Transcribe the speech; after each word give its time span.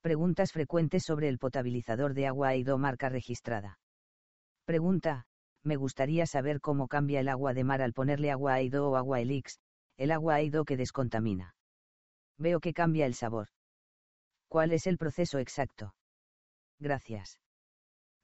Preguntas 0.00 0.52
frecuentes 0.52 1.02
sobre 1.02 1.28
el 1.28 1.38
potabilizador 1.38 2.14
de 2.14 2.26
agua 2.28 2.48
AIDO 2.48 2.78
marca 2.78 3.08
registrada. 3.08 3.80
Pregunta, 4.64 5.26
me 5.64 5.76
gustaría 5.76 6.24
saber 6.26 6.60
cómo 6.60 6.86
cambia 6.86 7.20
el 7.20 7.28
agua 7.28 7.52
de 7.52 7.64
mar 7.64 7.82
al 7.82 7.92
ponerle 7.92 8.30
agua 8.30 8.54
AIDO 8.54 8.90
o 8.90 8.96
agua 8.96 9.20
Elix, 9.20 9.58
el 9.96 10.12
agua 10.12 10.36
AIDO 10.36 10.64
que 10.64 10.76
descontamina. 10.76 11.56
Veo 12.38 12.60
que 12.60 12.72
cambia 12.72 13.06
el 13.06 13.14
sabor. 13.14 13.48
¿Cuál 14.46 14.72
es 14.72 14.86
el 14.86 14.98
proceso 14.98 15.38
exacto? 15.38 15.94
Gracias. 16.78 17.40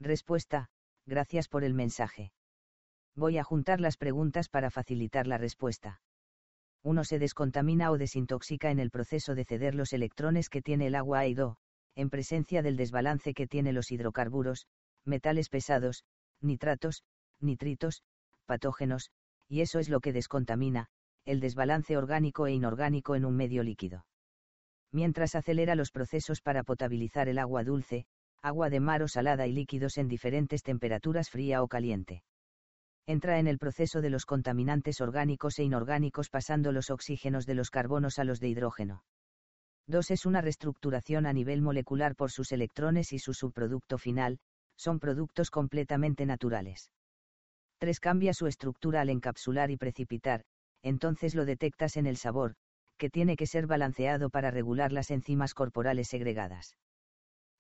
Respuesta, 0.01 0.69
gracias 1.07 1.49
por 1.49 1.65
el 1.65 1.75
mensaje. 1.75 2.33
Voy 3.17 3.39
a 3.39 3.45
juntar 3.45 3.81
las 3.81 3.97
preguntas 3.97 4.49
para 4.49 4.71
facilitar 4.71 5.27
la 5.27 5.39
respuesta. 5.39 6.01
Uno 6.83 7.03
se 7.05 7.19
descontamina 7.19 7.91
o 7.91 7.99
desintoxica 7.99 8.71
en 8.71 8.79
el 8.79 8.91
proceso 8.91 9.35
de 9.35 9.45
ceder 9.45 9.75
los 9.75 9.93
electrones 9.93 10.49
que 10.49 10.63
tiene 10.63 10.87
el 10.87 10.95
agua 10.95 11.21
AIDO, 11.21 11.57
en 11.97 12.11
presencia 12.11 12.63
del 12.63 12.77
desbalance 12.77 13.35
que 13.35 13.47
tiene 13.47 13.73
los 13.73 13.91
hidrocarburos, 13.91 14.67
metales 15.05 15.49
pesados, 15.49 16.05
nitratos, 16.41 17.03
nitritos, 17.41 18.03
patógenos, 18.47 19.11
y 19.49 19.61
eso 19.61 19.79
es 19.79 19.89
lo 19.89 20.01
que 20.01 20.13
descontamina, 20.13 20.89
el 21.25 21.41
desbalance 21.41 21.97
orgánico 21.97 22.47
e 22.47 22.53
inorgánico 22.53 23.15
en 23.15 23.25
un 23.25 23.37
medio 23.37 23.63
líquido. 23.63 24.07
Mientras 24.93 25.35
acelera 25.35 25.75
los 25.75 25.91
procesos 25.91 26.41
para 26.41 26.63
potabilizar 26.63 27.29
el 27.29 27.39
agua 27.39 27.65
dulce, 27.65 28.07
agua 28.43 28.71
de 28.71 28.81
mar 28.81 29.03
o 29.03 29.09
salada 29.09 29.47
y 29.47 29.53
líquidos 29.53 29.97
en 29.99 30.09
diferentes 30.09 30.63
temperaturas 30.63 31.31
fría 31.31 31.63
o 31.63 31.69
caliente. 31.69 32.23
Entra 33.07 33.39
en 33.39 33.47
el 33.47 33.59
proceso 33.59 34.01
de 34.01 34.11
los 34.11 34.25
contaminantes 34.25 35.01
orgánicos 35.01 35.59
e 35.59 35.65
inorgánicos 35.65 36.31
pasando 36.31 36.73
los 36.73 36.91
oxígenos 36.91 37.45
de 37.47 37.55
los 37.55 37.71
carbonos 37.71 38.19
a 38.19 38.25
los 38.25 38.41
de 38.41 38.49
hidrógeno. 38.49 39.03
2 39.87 40.11
es 40.11 40.27
una 40.27 40.41
reestructuración 40.41 41.27
a 41.27 41.33
nivel 41.33 41.61
molecular 41.61 42.17
por 42.17 42.31
sus 42.31 42.53
electrones 42.53 43.13
y 43.13 43.19
su 43.19 43.35
subproducto 43.35 43.99
final, 43.99 44.39
son 44.77 44.99
productos 44.99 45.51
completamente 45.51 46.27
naturales. 46.27 46.91
3 47.79 48.01
cambia 48.01 48.33
su 48.33 48.47
estructura 48.47 49.03
al 49.03 49.11
encapsular 49.11 49.71
y 49.71 49.77
precipitar, 49.77 50.45
entonces 50.83 51.35
lo 51.35 51.45
detectas 51.45 51.97
en 51.97 52.07
el 52.07 52.17
sabor, 52.17 52.55
que 52.97 53.11
tiene 53.11 53.37
que 53.37 53.47
ser 53.47 53.67
balanceado 53.67 54.31
para 54.31 54.51
regular 54.51 54.93
las 54.93 55.11
enzimas 55.11 55.55
corporales 55.55 56.09
segregadas. 56.09 56.77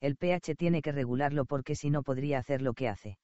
El 0.00 0.16
pH 0.16 0.54
tiene 0.56 0.82
que 0.82 0.92
regularlo 0.92 1.44
porque 1.44 1.74
si 1.74 1.90
no 1.90 2.02
podría 2.02 2.38
hacer 2.38 2.62
lo 2.62 2.74
que 2.74 2.88
hace. 2.88 3.18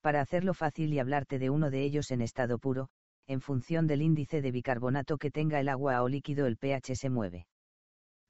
Para 0.00 0.20
hacerlo 0.20 0.54
fácil 0.54 0.92
y 0.92 0.98
hablarte 0.98 1.38
de 1.38 1.50
uno 1.50 1.70
de 1.70 1.82
ellos 1.82 2.10
en 2.10 2.22
estado 2.22 2.58
puro, 2.58 2.88
en 3.26 3.40
función 3.40 3.86
del 3.86 4.02
índice 4.02 4.40
de 4.40 4.50
bicarbonato 4.50 5.18
que 5.18 5.30
tenga 5.30 5.60
el 5.60 5.68
agua 5.68 6.02
o 6.02 6.08
líquido 6.08 6.46
el 6.46 6.56
pH 6.56 6.96
se 6.96 7.10
mueve. 7.10 7.46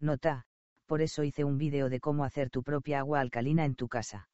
Nota, 0.00 0.44
por 0.86 1.02
eso 1.02 1.24
hice 1.24 1.44
un 1.44 1.58
vídeo 1.58 1.88
de 1.88 2.00
cómo 2.00 2.24
hacer 2.24 2.50
tu 2.50 2.62
propia 2.62 3.00
agua 3.00 3.20
alcalina 3.20 3.64
en 3.64 3.74
tu 3.74 3.88
casa. 3.88 4.28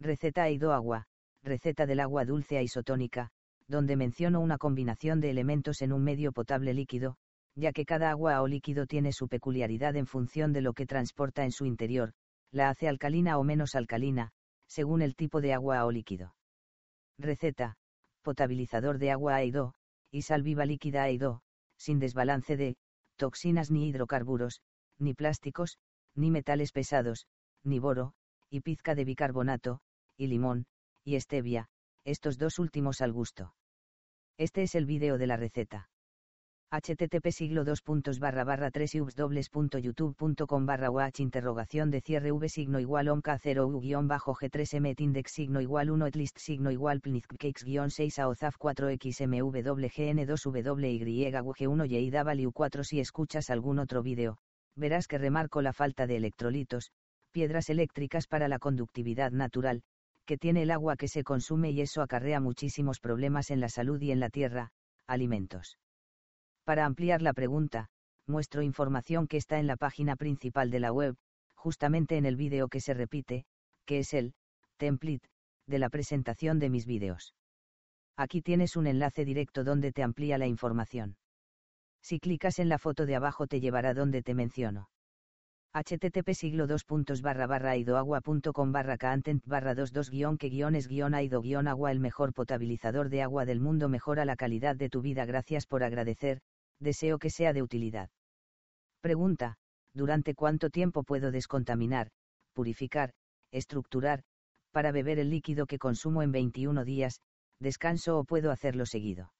Receta 0.00 0.42
Aido 0.42 0.72
Agua, 0.72 1.06
receta 1.42 1.86
del 1.86 2.00
agua 2.00 2.24
dulce 2.24 2.58
a 2.58 2.62
isotónica, 2.62 3.30
donde 3.68 3.96
menciono 3.96 4.40
una 4.40 4.58
combinación 4.58 5.20
de 5.20 5.30
elementos 5.30 5.80
en 5.82 5.92
un 5.92 6.02
medio 6.02 6.32
potable 6.32 6.74
líquido, 6.74 7.16
ya 7.54 7.72
que 7.72 7.84
cada 7.84 8.10
agua 8.10 8.42
o 8.42 8.48
líquido 8.48 8.86
tiene 8.86 9.12
su 9.12 9.28
peculiaridad 9.28 9.94
en 9.96 10.06
función 10.06 10.52
de 10.52 10.60
lo 10.60 10.72
que 10.72 10.86
transporta 10.86 11.44
en 11.44 11.52
su 11.52 11.66
interior, 11.66 12.12
la 12.50 12.68
hace 12.68 12.88
alcalina 12.88 13.38
o 13.38 13.44
menos 13.44 13.74
alcalina, 13.74 14.32
según 14.66 15.02
el 15.02 15.14
tipo 15.14 15.40
de 15.40 15.52
agua 15.52 15.84
o 15.84 15.90
líquido. 15.92 16.34
Receta, 17.18 17.76
potabilizador 18.22 18.98
de 18.98 19.12
agua 19.12 19.36
AIDO, 19.36 19.74
y 20.10 20.22
sal 20.22 20.42
viva 20.42 20.64
líquida 20.64 21.04
AIDO, 21.04 21.42
sin 21.76 21.98
desbalance 22.00 22.56
de, 22.56 22.76
toxinas 23.16 23.70
ni 23.70 23.88
hidrocarburos, 23.88 24.62
ni 25.00 25.14
plásticos, 25.14 25.78
ni 26.14 26.30
metales 26.30 26.72
pesados, 26.72 27.26
ni 27.64 27.78
boro, 27.78 28.12
y 28.50 28.60
pizca 28.60 28.94
de 28.94 29.04
bicarbonato, 29.04 29.80
y 30.16 30.26
limón, 30.26 30.66
y 31.04 31.18
stevia, 31.20 31.68
estos 32.04 32.38
dos 32.38 32.58
últimos 32.58 33.00
al 33.00 33.12
gusto. 33.12 33.54
Este 34.38 34.62
es 34.62 34.74
el 34.74 34.86
vídeo 34.86 35.18
de 35.18 35.26
la 35.26 35.36
receta. 35.36 35.88
http 36.72 37.32
siglo 37.32 37.64
2 37.64 37.82
barra 38.20 38.44
barra 38.44 38.70
3 38.70 38.92
youtube.com 38.92 40.66
barra 40.66 40.88
watch 40.88 41.18
interrogación 41.18 41.90
de 41.90 42.00
cierre 42.00 42.30
v 42.30 42.48
signo 42.48 42.78
igual 42.78 43.08
omk 43.08 43.28
0 43.40 43.66
u 43.66 43.80
guion 43.80 44.06
bajo 44.06 44.34
g3 44.34 44.76
m 44.76 44.94
index 44.96 45.32
signo 45.32 45.60
igual 45.60 45.90
1 45.90 46.06
etlist 46.06 46.38
signo 46.38 46.70
igual 46.70 47.00
cakes 47.00 47.64
guion 47.64 47.90
6 47.90 48.18
aozaf 48.20 48.56
4 48.56 48.88
xmwgn 48.96 50.26
2 50.26 50.46
wyg 50.46 51.68
1 51.68 51.84
y 51.86 52.52
4 52.52 52.84
si 52.84 53.00
escuchas 53.00 53.50
algún 53.50 53.78
otro 53.80 54.02
vídeo, 54.02 54.38
verás 54.80 55.06
que 55.06 55.18
remarco 55.18 55.62
la 55.62 55.72
falta 55.72 56.06
de 56.06 56.16
electrolitos, 56.16 56.90
piedras 57.30 57.70
eléctricas 57.70 58.26
para 58.26 58.48
la 58.48 58.58
conductividad 58.58 59.30
natural, 59.30 59.82
que 60.24 60.38
tiene 60.38 60.62
el 60.62 60.70
agua 60.70 60.96
que 60.96 61.06
se 61.06 61.22
consume 61.22 61.70
y 61.70 61.80
eso 61.80 62.02
acarrea 62.02 62.40
muchísimos 62.40 62.98
problemas 62.98 63.50
en 63.50 63.60
la 63.60 63.68
salud 63.68 64.00
y 64.00 64.10
en 64.10 64.20
la 64.20 64.30
tierra, 64.30 64.72
alimentos. 65.06 65.78
Para 66.64 66.86
ampliar 66.86 67.22
la 67.22 67.32
pregunta, 67.32 67.88
muestro 68.26 68.62
información 68.62 69.26
que 69.26 69.36
está 69.36 69.58
en 69.58 69.66
la 69.66 69.76
página 69.76 70.16
principal 70.16 70.70
de 70.70 70.80
la 70.80 70.92
web, 70.92 71.16
justamente 71.54 72.16
en 72.16 72.26
el 72.26 72.36
vídeo 72.36 72.68
que 72.68 72.80
se 72.80 72.94
repite, 72.94 73.44
que 73.84 73.98
es 73.98 74.14
el 74.14 74.34
template 74.76 75.28
de 75.66 75.78
la 75.78 75.90
presentación 75.90 76.58
de 76.58 76.70
mis 76.70 76.86
vídeos. 76.86 77.34
Aquí 78.16 78.40
tienes 78.40 78.76
un 78.76 78.86
enlace 78.86 79.24
directo 79.24 79.62
donde 79.62 79.92
te 79.92 80.02
amplía 80.02 80.38
la 80.38 80.46
información. 80.46 81.16
Si 82.02 82.18
clicas 82.18 82.58
en 82.58 82.68
la 82.68 82.78
foto 82.78 83.06
de 83.06 83.16
abajo 83.16 83.46
te 83.46 83.60
llevará 83.60 83.94
donde 83.94 84.22
te 84.22 84.34
menciono. 84.34 84.88
http 85.72 86.34
siglo 86.34 86.66
2 86.66 86.84
barra 87.22 87.46
barra 87.46 87.70
aidoagua.com 87.70 88.72
barra 88.72 88.98
content 88.98 89.44
barra 89.46 89.74
22 89.74 90.10
guion 90.10 90.36
que 90.36 90.48
guiones 90.48 90.88
guion 90.88 91.14
aido 91.14 91.40
guion 91.40 91.68
agua 91.68 91.92
el 91.92 92.00
mejor 92.00 92.32
potabilizador 92.32 93.08
de 93.08 93.22
agua 93.22 93.44
del 93.44 93.60
mundo 93.60 93.88
mejora 93.88 94.24
la 94.24 94.34
calidad 94.34 94.74
de 94.74 94.88
tu 94.88 95.00
vida 95.00 95.24
gracias 95.26 95.66
por 95.66 95.84
agradecer, 95.84 96.40
deseo 96.80 97.18
que 97.18 97.30
sea 97.30 97.52
de 97.52 97.62
utilidad. 97.62 98.10
Pregunta, 99.00 99.56
¿durante 99.94 100.34
cuánto 100.34 100.70
tiempo 100.70 101.04
puedo 101.04 101.30
descontaminar, 101.30 102.10
purificar, 102.52 103.12
estructurar, 103.52 104.24
para 104.72 104.90
beber 104.90 105.18
el 105.18 105.30
líquido 105.30 105.66
que 105.66 105.78
consumo 105.78 106.22
en 106.22 106.32
21 106.32 106.84
días, 106.84 107.20
descanso 107.60 108.18
o 108.18 108.24
puedo 108.24 108.50
hacerlo 108.50 108.86
seguido? 108.86 109.32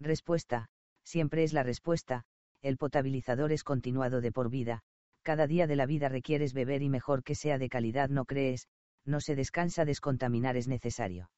Respuesta, 0.00 0.66
siempre 1.04 1.44
es 1.44 1.52
la 1.52 1.62
respuesta, 1.62 2.24
el 2.62 2.76
potabilizador 2.78 3.52
es 3.52 3.62
continuado 3.62 4.20
de 4.20 4.32
por 4.32 4.50
vida, 4.50 4.80
cada 5.22 5.46
día 5.46 5.66
de 5.66 5.76
la 5.76 5.86
vida 5.86 6.08
requieres 6.08 6.52
beber 6.52 6.82
y 6.82 6.88
mejor 6.88 7.22
que 7.22 7.34
sea 7.34 7.58
de 7.58 7.68
calidad 7.68 8.08
no 8.08 8.24
crees, 8.24 8.68
no 9.04 9.20
se 9.20 9.36
descansa 9.36 9.84
descontaminar 9.84 10.56
es 10.56 10.66
necesario. 10.66 11.30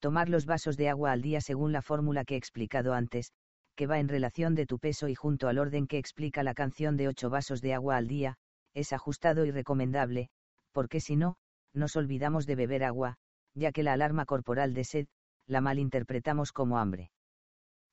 Tomar 0.00 0.28
los 0.28 0.46
vasos 0.46 0.76
de 0.76 0.88
agua 0.88 1.12
al 1.12 1.22
día 1.22 1.40
según 1.40 1.72
la 1.72 1.82
fórmula 1.82 2.24
que 2.24 2.34
he 2.34 2.38
explicado 2.38 2.94
antes, 2.94 3.32
que 3.74 3.86
va 3.86 3.98
en 3.98 4.08
relación 4.08 4.54
de 4.54 4.66
tu 4.66 4.78
peso 4.78 5.08
y 5.08 5.14
junto 5.14 5.48
al 5.48 5.58
orden 5.58 5.86
que 5.86 5.98
explica 5.98 6.42
la 6.42 6.54
canción 6.54 6.96
de 6.96 7.08
8 7.08 7.28
vasos 7.28 7.60
de 7.60 7.74
agua 7.74 7.96
al 7.96 8.06
día, 8.06 8.36
es 8.74 8.92
ajustado 8.92 9.44
y 9.46 9.50
recomendable, 9.50 10.28
porque 10.72 11.00
si 11.00 11.16
no, 11.16 11.36
nos 11.72 11.96
olvidamos 11.96 12.46
de 12.46 12.54
beber 12.54 12.84
agua, 12.84 13.16
ya 13.54 13.72
que 13.72 13.82
la 13.82 13.94
alarma 13.94 14.26
corporal 14.26 14.74
de 14.74 14.84
sed, 14.84 15.06
la 15.46 15.60
malinterpretamos 15.60 16.52
como 16.52 16.78
hambre 16.78 17.10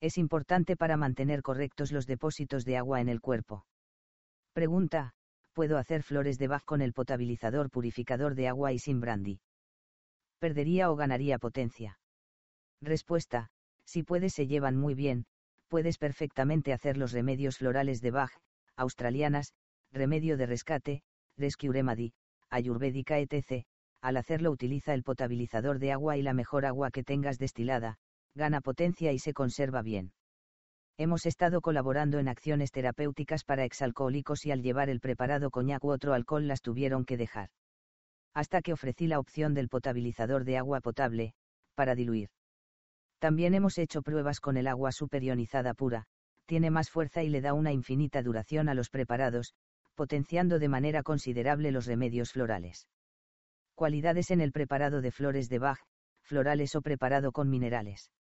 es 0.03 0.17
importante 0.17 0.75
para 0.75 0.97
mantener 0.97 1.41
correctos 1.41 1.93
los 1.93 2.05
depósitos 2.05 2.65
de 2.65 2.75
agua 2.75 2.99
en 2.99 3.07
el 3.07 3.21
cuerpo. 3.21 3.65
Pregunta, 4.51 5.13
¿puedo 5.53 5.77
hacer 5.77 6.03
flores 6.03 6.37
de 6.37 6.49
Bach 6.49 6.65
con 6.65 6.81
el 6.81 6.91
potabilizador 6.91 7.69
purificador 7.69 8.35
de 8.35 8.49
agua 8.49 8.73
y 8.73 8.79
sin 8.79 8.99
brandy? 8.99 9.39
¿Perdería 10.39 10.91
o 10.91 10.97
ganaría 10.97 11.39
potencia? 11.39 11.99
Respuesta, 12.81 13.47
si 13.85 14.03
puedes 14.03 14.33
se 14.33 14.45
llevan 14.45 14.75
muy 14.75 14.93
bien, 14.93 15.25
puedes 15.69 15.97
perfectamente 15.97 16.73
hacer 16.73 16.97
los 16.97 17.13
remedios 17.13 17.59
florales 17.59 18.01
de 18.01 18.11
Bach, 18.11 18.33
australianas, 18.75 19.53
remedio 19.93 20.35
de 20.35 20.47
rescate, 20.47 21.01
rescue 21.37 21.71
remedy, 21.71 22.13
etc. 22.51 23.65
Al 24.01 24.17
hacerlo 24.17 24.51
utiliza 24.51 24.93
el 24.93 25.03
potabilizador 25.03 25.79
de 25.79 25.93
agua 25.93 26.17
y 26.17 26.23
la 26.23 26.33
mejor 26.33 26.65
agua 26.65 26.91
que 26.91 27.05
tengas 27.05 27.37
destilada, 27.37 27.99
gana 28.35 28.61
potencia 28.61 29.11
y 29.11 29.19
se 29.19 29.33
conserva 29.33 29.81
bien. 29.81 30.11
Hemos 30.97 31.25
estado 31.25 31.61
colaborando 31.61 32.19
en 32.19 32.27
acciones 32.27 32.71
terapéuticas 32.71 33.43
para 33.43 33.65
exalcohólicos 33.65 34.45
y 34.45 34.51
al 34.51 34.61
llevar 34.61 34.89
el 34.89 34.99
preparado 34.99 35.49
coñac 35.49 35.83
u 35.83 35.89
otro 35.91 36.13
alcohol 36.13 36.47
las 36.47 36.61
tuvieron 36.61 37.03
que 37.03 37.17
dejar. 37.17 37.49
Hasta 38.35 38.61
que 38.61 38.73
ofrecí 38.73 39.07
la 39.07 39.19
opción 39.19 39.53
del 39.53 39.69
potabilizador 39.69 40.43
de 40.43 40.57
agua 40.57 40.81
potable, 40.81 41.33
para 41.75 41.95
diluir. 41.95 42.29
También 43.19 43.53
hemos 43.53 43.77
hecho 43.77 44.01
pruebas 44.01 44.39
con 44.39 44.57
el 44.57 44.67
agua 44.67 44.91
superionizada 44.91 45.73
pura, 45.73 46.05
tiene 46.45 46.69
más 46.69 46.89
fuerza 46.89 47.23
y 47.23 47.29
le 47.29 47.41
da 47.41 47.53
una 47.53 47.71
infinita 47.71 48.21
duración 48.21 48.69
a 48.69 48.73
los 48.73 48.89
preparados, 48.89 49.53
potenciando 49.95 50.59
de 50.59 50.67
manera 50.67 51.03
considerable 51.03 51.71
los 51.71 51.85
remedios 51.85 52.31
florales. 52.31 52.87
Cualidades 53.75 54.29
en 54.29 54.41
el 54.41 54.51
preparado 54.51 55.01
de 55.01 55.11
flores 55.11 55.49
de 55.49 55.59
Bach, 55.59 55.79
florales 56.21 56.75
o 56.75 56.81
preparado 56.81 57.31
con 57.31 57.49
minerales. 57.49 58.11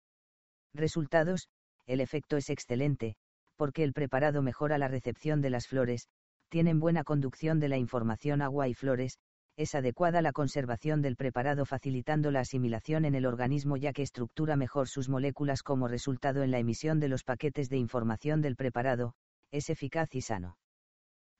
Resultados, 0.75 1.49
el 1.87 2.01
efecto 2.01 2.37
es 2.37 2.51
excelente, 2.51 3.17
porque 3.57 3.85
el 3.85 3.93
preparado 3.93 4.43
mejora 4.43 4.79
la 4.79 4.89
recepción 4.89 5.41
de 5.41 5.51
las 5.51 5.67
flores, 5.69 6.09
tienen 6.49 6.81
buena 6.81 7.05
conducción 7.05 7.61
de 7.61 7.69
la 7.69 7.79
información 7.79 8.43
agua 8.43 8.69
y 8.69 8.75
flores, 8.75 9.19
es 9.57 9.75
adecuada 9.75 10.23
la 10.23 10.33
conservación 10.33 11.03
del 11.03 11.17
preparado 11.17 11.67
facilitando 11.67 12.31
la 12.31 12.41
asimilación 12.41 13.05
en 13.05 13.15
el 13.15 13.27
organismo 13.27 13.77
ya 13.77 13.93
que 13.93 14.03
estructura 14.03 14.57
mejor 14.57 14.89
sus 14.89 15.09
moléculas 15.09 15.63
como 15.63 15.89
resultado 15.89 16.43
en 16.43 16.51
la 16.51 16.59
emisión 16.59 17.01
de 17.01 17.09
los 17.09 17.23
paquetes 17.23 17.69
de 17.69 17.77
información 17.77 18.41
del 18.41 18.57
preparado, 18.57 19.15
es 19.51 19.69
eficaz 19.69 20.15
y 20.15 20.23
sano. 20.23 20.57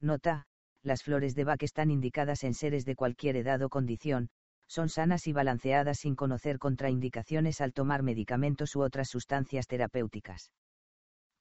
Nota, 0.01 0.47
las 0.83 1.03
flores 1.03 1.35
de 1.35 1.45
Bach 1.45 1.63
están 1.63 1.91
indicadas 1.91 2.45
en 2.45 2.55
seres 2.55 2.85
de 2.85 2.97
cualquier 2.97 3.37
edad 3.37 3.63
o 3.63 3.71
condición, 3.71 4.29
son 4.73 4.89
sanas 4.89 5.27
y 5.27 5.35
balanceadas 5.35 5.99
sin 5.99 6.15
conocer 6.15 6.59
contraindicaciones 6.59 7.61
al 7.61 7.75
tomar 7.75 8.03
medicamentos 8.03 8.75
u 8.75 8.81
otras 8.81 9.11
sustancias 9.11 9.67
terapéuticas. 9.67 10.51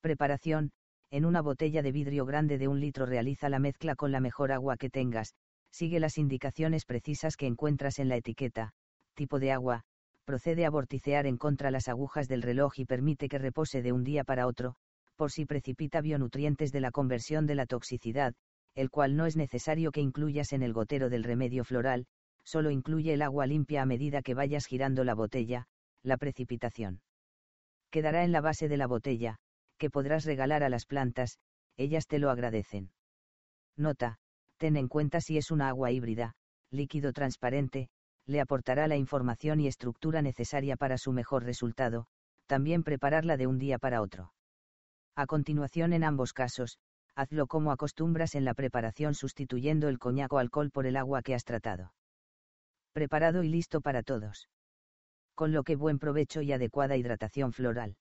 Preparación, 0.02 0.72
en 1.12 1.24
una 1.24 1.42
botella 1.42 1.82
de 1.82 1.94
vidrio 1.94 2.26
grande 2.26 2.58
de 2.58 2.68
un 2.68 2.82
litro 2.82 3.06
realiza 3.06 3.48
la 3.48 3.60
mezcla 3.60 3.96
con 3.96 4.12
la 4.12 4.20
mejor 4.20 4.52
agua 4.52 4.76
que 4.76 4.90
tengas, 4.90 5.34
sigue 5.72 6.02
las 6.02 6.18
indicaciones 6.18 6.84
precisas 6.84 7.38
que 7.38 7.48
encuentras 7.48 8.00
en 8.00 8.10
la 8.10 8.18
etiqueta, 8.18 8.74
tipo 9.14 9.40
de 9.40 9.54
agua, 9.54 9.84
procede 10.26 10.66
a 10.66 10.70
vorticear 10.70 11.26
en 11.26 11.38
contra 11.38 11.72
las 11.72 11.88
agujas 11.88 12.28
del 12.28 12.42
reloj 12.42 12.80
y 12.80 12.86
permite 12.86 13.30
que 13.30 13.38
repose 13.38 13.82
de 13.82 13.94
un 13.94 14.04
día 14.04 14.26
para 14.26 14.46
otro, 14.46 14.76
por 15.16 15.32
si 15.32 15.46
precipita 15.46 16.02
bionutrientes 16.02 16.74
de 16.74 16.82
la 16.82 16.92
conversión 16.92 17.46
de 17.46 17.56
la 17.56 17.66
toxicidad, 17.66 18.34
el 18.76 18.90
cual 18.90 19.16
no 19.16 19.26
es 19.26 19.38
necesario 19.38 19.94
que 19.94 20.02
incluyas 20.02 20.52
en 20.52 20.64
el 20.64 20.74
gotero 20.74 21.10
del 21.10 21.24
remedio 21.24 21.64
floral, 21.64 22.08
solo 22.44 22.72
incluye 22.72 23.14
el 23.14 23.22
agua 23.22 23.46
limpia 23.46 23.82
a 23.82 23.86
medida 23.86 24.22
que 24.22 24.34
vayas 24.34 24.66
girando 24.66 25.04
la 25.04 25.14
botella, 25.14 25.68
la 26.04 26.18
precipitación. 26.18 27.02
Quedará 27.90 28.24
en 28.24 28.32
la 28.32 28.42
base 28.42 28.68
de 28.68 28.78
la 28.78 28.88
botella, 28.88 29.38
que 29.78 29.90
podrás 29.90 30.26
regalar 30.26 30.64
a 30.64 30.70
las 30.70 30.86
plantas, 30.86 31.40
ellas 31.78 32.08
te 32.08 32.20
lo 32.20 32.30
agradecen. 32.30 32.92
Nota, 33.78 34.18
ten 34.58 34.76
en 34.76 34.88
cuenta 34.88 35.22
si 35.22 35.38
es 35.38 35.52
una 35.52 35.70
agua 35.70 35.92
híbrida, 35.92 36.34
líquido 36.72 37.14
transparente, 37.14 37.90
le 38.26 38.40
aportará 38.40 38.88
la 38.88 38.96
información 38.96 39.60
y 39.60 39.68
estructura 39.68 40.22
necesaria 40.22 40.78
para 40.78 40.98
su 40.98 41.12
mejor 41.12 41.44
resultado, 41.44 42.06
también 42.46 42.84
prepararla 42.84 43.38
de 43.38 43.48
un 43.48 43.58
día 43.58 43.80
para 43.80 44.02
otro. 44.02 44.34
A 45.16 45.26
continuación 45.26 45.94
en 45.94 46.04
ambos 46.04 46.34
casos, 46.34 46.78
hazlo 47.16 47.48
como 47.48 47.72
acostumbras 47.72 48.36
en 48.36 48.46
la 48.46 48.54
preparación 48.54 49.16
sustituyendo 49.16 49.90
el 49.90 50.00
coñac 50.00 50.32
o 50.34 50.38
alcohol 50.38 50.72
por 50.72 50.86
el 50.86 50.96
agua 50.96 51.22
que 51.22 51.34
has 51.34 51.44
tratado. 51.44 51.94
Preparado 52.94 53.44
y 53.44 53.50
listo 53.50 53.82
para 53.82 54.04
todos. 54.04 54.50
Con 55.36 55.54
lo 55.54 55.64
que 55.64 55.76
buen 55.76 55.98
provecho 55.98 56.42
y 56.42 56.52
adecuada 56.52 56.98
hidratación 56.98 57.54
floral. 57.54 57.96